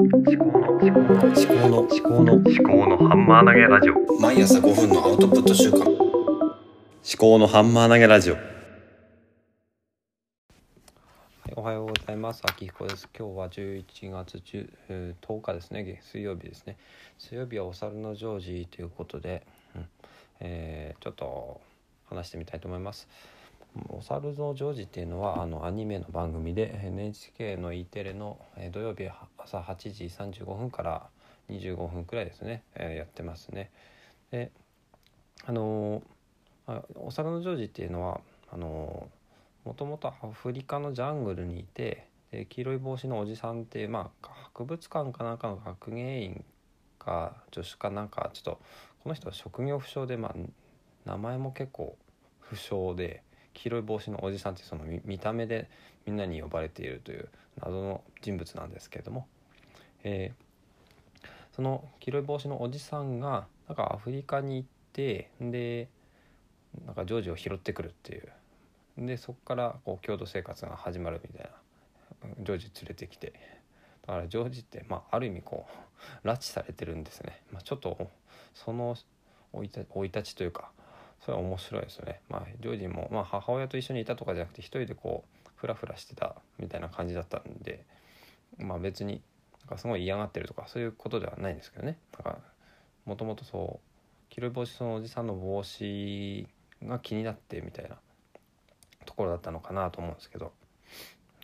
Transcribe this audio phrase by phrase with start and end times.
[0.00, 5.88] 思考の思考の思考の思考の思考のハンマー投げラジオ毎朝5分のアウトプット週間思
[7.16, 8.42] 考のハンマー投げラジオはい、
[11.54, 12.42] おはようございます。
[12.44, 13.08] 秋彦です。
[13.16, 16.00] 今日は11月10えー10日ですね。
[16.02, 16.76] 水曜日ですね。
[17.16, 19.86] 水曜日はお猿のジョージということで、うん
[20.40, 21.60] えーちょっと
[22.06, 23.06] 話してみたいと思います。
[23.88, 28.38] お猿のジョージっていうのはあのアニメの番組で NHK の E テレの
[28.72, 31.08] 土曜日朝8時35分から
[31.50, 33.70] 25分くらいですね、えやってますね。
[34.30, 34.50] で
[35.44, 36.02] あの
[36.94, 39.08] お猿のジョージっていうのはあの
[39.64, 46.44] もともとアフリカのジャングルにいてで黄色い帽子のおじさんって、まあ、博物館かなんかの学芸員
[46.98, 48.60] か助手かなんかちょっと
[49.02, 50.34] この人は職業不詳で、まあ、
[51.04, 51.96] 名前も結構
[52.40, 53.22] 不詳で
[53.54, 55.68] 黄色い帽子のおじさんってその見た目で
[56.06, 57.28] みんなに呼ばれているという
[57.60, 59.26] 謎の人物なんですけれども、
[60.02, 60.44] えー
[61.54, 65.88] その黄色い帽子のおじさんがなんかアフリカに行ってで
[66.84, 68.28] なんかジョージを拾ってくるっていう。
[68.96, 71.50] でそこからこう共同生活が始まるみたいな。
[72.40, 73.32] ジョージ連れてきて。
[74.06, 75.66] だからジョージって、まあ、ある意味こ
[76.24, 78.10] う拉致されてるんですね、まあ、ちょっと
[78.52, 78.96] その
[79.54, 80.70] 生い立ちというか
[81.24, 87.84] それは面白いですよね、まあ、ジョージも、まあ、母親と一緒にいたとかじゃなくて一人でこうフラフラしてたみたいな感じだったんで、
[88.58, 89.22] まあ、別に
[89.60, 91.96] なんかすごい嫌がってるとかそういうことではないんですけどね。
[92.12, 92.38] だから
[93.06, 96.46] もともとそう黄色い帽子そのおじさんの帽子
[96.82, 97.96] が気になってみたいな
[99.06, 100.52] ところだったのかなと思うんですけど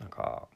[0.00, 0.48] なんか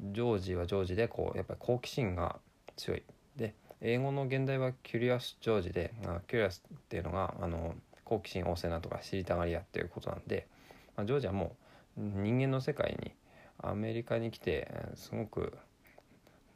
[0.00, 2.36] ジョージはジョージでこうやっぱり好奇心が
[2.76, 3.02] 強い。
[3.36, 5.94] で英語の現代はキュリアス・ジョージで
[6.28, 7.74] キュリアスっていうのがあの
[8.10, 10.48] 好奇心旺盛なとか知りたがり屋っていうことなんで、
[10.96, 11.54] まあ、ジョージはも
[11.96, 13.12] う人間の世界に
[13.58, 15.56] アメリカに来てすごく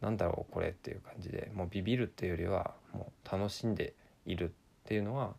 [0.01, 3.95] なんだろうこれっていう感じでもうビビるっていうよりはもう楽しんで
[4.27, 4.53] いるっ
[4.85, 5.31] ていうのが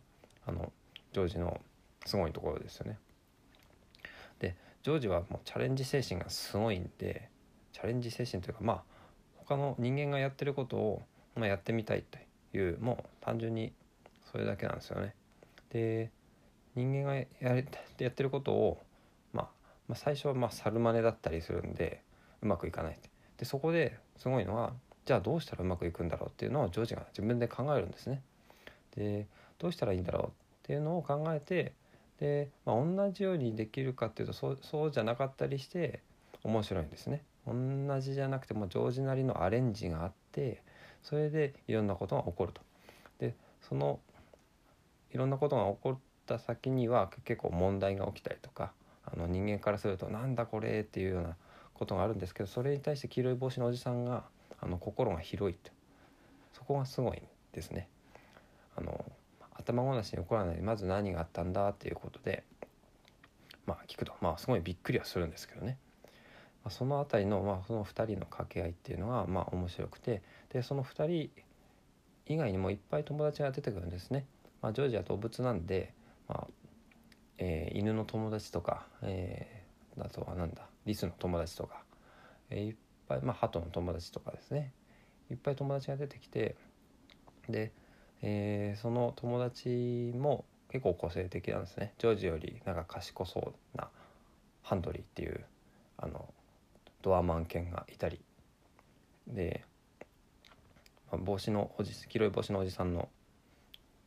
[0.46, 0.72] あの
[1.12, 1.60] ジョージの
[2.06, 2.98] すごいところですよね。
[4.38, 7.28] でジョージはもうチャレンジ精神がすごいんで
[7.72, 8.82] チャレンジ精神というかまあ
[9.36, 11.02] 他の人間がやってることを、
[11.34, 12.18] まあ、やってみたいと
[12.56, 13.72] いうもう単純に
[14.32, 15.14] それだけなんですよね。
[15.70, 16.10] で
[16.76, 17.66] 人間がやり
[17.98, 18.82] やってることを、
[19.32, 19.48] まあ、
[19.88, 22.02] まあ最初はまあ猿真似だったりするんで
[22.42, 24.72] うまくいかないってでそこですごいのは
[25.04, 28.22] じゃあどうしたらうまくいくんだろうっていうのをジョージが自分で考えるんですね。
[28.96, 29.26] で
[29.58, 30.30] どうしたらいいんだろうっ
[30.62, 31.72] ていうのを考えて
[32.20, 36.00] で、まあ、同じようにできるかっていうとそうそうじゃなかったりして
[36.42, 37.22] 面白いんですね。
[37.46, 40.62] 同じじゃなくてもジョージなりのアレンジがあって
[41.02, 42.60] それでいろんなことが起こると。
[43.18, 44.00] でその
[45.12, 46.00] いろんなことが起こ
[46.34, 48.72] った先には結構問題が起きたりとか
[49.04, 51.36] あの人間からするとなんだこれっていうような
[51.74, 54.24] ことがあるんですけどそれに対して黄色い帽子のおじさんが
[54.60, 55.70] あの心が広いと
[56.52, 57.22] そこがすごい
[57.52, 57.88] ですね。
[58.76, 59.04] あの
[59.54, 62.44] 頭ごなしに起こらないでまず何があったんだっていうことで
[63.66, 65.78] まあ聞くとまあすごいびっくりはするんですけどね、
[66.62, 70.20] まあ、その辺りの、まあ、その2人の掛け合いっていうのがまあ面白くて
[70.52, 71.30] でその2人
[72.26, 74.26] 以外にもいっぱい友達が出てくるんですね。
[74.62, 75.92] まあ、ジョージは動物なんで、
[76.28, 76.46] まあ
[77.38, 81.82] えー犬の友達とか、えーあとはなんだリスの友達とか、
[82.50, 82.74] えーいっ
[83.08, 84.72] ぱい、まあ、鳩の友達とかですね。
[85.30, 86.56] いっぱい友達が出てきて
[87.48, 87.72] で、
[88.22, 91.94] えーその友達も結構個性的なんですね。
[91.98, 93.88] ジョージよりなんか賢そうな
[94.62, 95.44] ハンドリーっていう
[95.98, 96.28] あの
[97.02, 98.20] ドアマン犬がいたり。
[99.28, 99.64] で、
[101.10, 103.08] まあ帽子のおじ黄色い帽子のおじさんの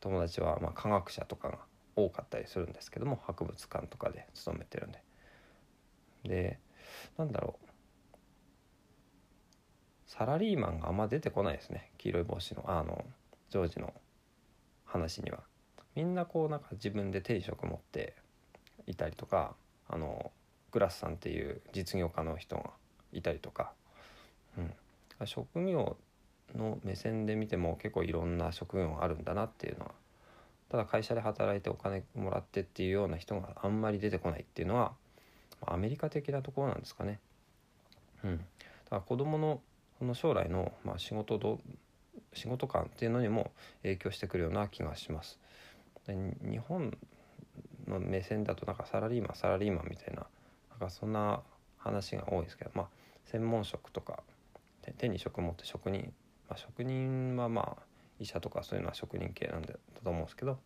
[0.01, 1.57] 友達はまあ科学者とかが
[2.05, 5.03] 多かったりするんですけども博物館とかで勤めてるんで。
[6.23, 6.59] で
[7.17, 7.69] なんだろう。
[10.05, 11.91] サラリーマンがあんま出てこないですね。
[11.97, 13.05] 黄色い帽子のあの
[13.49, 13.93] ジョージの
[14.85, 15.43] 話には。
[15.95, 18.15] みんなこうなんか自分で定職持って
[18.87, 19.55] いたりとか
[19.87, 20.31] あの
[20.71, 22.71] グラスさんっていう実業家の人が
[23.11, 23.73] いたりとか、
[24.57, 25.97] うん、職業
[26.55, 29.91] の目線で見ても結構いろんな職業があるんだなっていうのは
[30.69, 34.93] ただ会社で働いてお金もらってっていうような人があんまり出てこないっていうのは
[35.65, 37.19] アメリカ的なところなんですかね。
[38.23, 38.43] うん、だ
[38.91, 39.61] から子供の
[39.97, 41.59] その将来のまあ仕事ど
[42.33, 43.51] 仕事観っていうのにも
[43.83, 45.39] 影響してくるような気がします。
[46.07, 46.95] で日本
[47.87, 50.25] の目線だとなんかサラリーマンサラリーマンみたいな
[50.69, 51.41] なんかそんな
[51.77, 52.87] 話が多いですけどまあ
[53.25, 54.23] 専門職とか
[54.81, 56.13] 手手に職持って職人、
[56.47, 57.88] まあ、職人はまあ
[58.19, 59.73] 医者とかそういうのは職人系なんだ
[60.03, 60.59] と思うんですけど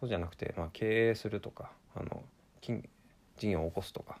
[0.00, 2.22] そうじゃなくて、まあ、経営するとかあの
[2.60, 2.88] 金
[3.36, 4.18] 事業を起こすとか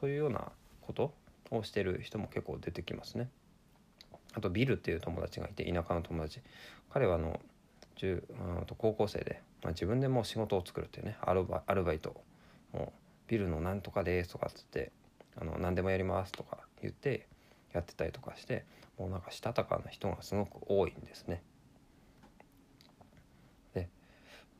[0.00, 1.12] そういうようなこと
[1.50, 3.28] をしてる人も結構出てきますね。
[4.34, 6.40] あとビルっていう友達がいて田舎の友達
[6.90, 7.40] 彼はあの
[7.96, 8.22] 中
[8.58, 12.14] うんと高校生で、まあ、自分でもう仕事を作るっていうねアルバアルバイト
[12.72, 14.92] もうビルのなんとかですとかっつって
[15.40, 17.26] あの何でもやりますとか言って
[17.76, 18.64] やってたりとかして
[18.98, 21.42] もうなんかしたたかな人がすごく多いんですね。
[23.74, 23.88] で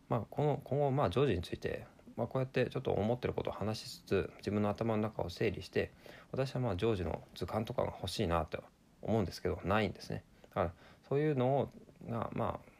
[0.09, 1.87] まあこの今後まあジョージについて、
[2.17, 5.91] まあ、こうやってちょっと思ってることを話しつつ自分の頭の中を整理して
[6.33, 8.63] 私はまあジョージの図鑑とかが欲しいなと
[9.03, 10.23] 思うんですけどないんですね。
[10.43, 10.73] だから
[11.09, 11.71] そういうのを
[12.09, 12.77] がまあ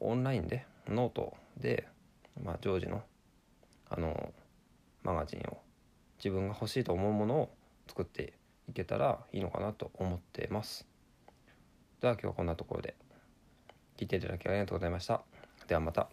[0.00, 1.88] オンラインでノートで、
[2.42, 3.02] まあ、ジョージの
[3.88, 4.32] あの
[5.02, 5.58] マガジンを
[6.18, 7.54] 自分が欲しいと思うものを
[7.88, 8.34] 作って
[8.68, 10.86] いけたらいいのかなと思っています。
[12.00, 12.94] では今日はこんなところで
[13.96, 15.22] 聞いていただきありがとうございました。
[15.66, 16.08] ではまた。